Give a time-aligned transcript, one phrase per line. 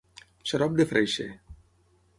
[0.51, 1.29] Xarop de freixe.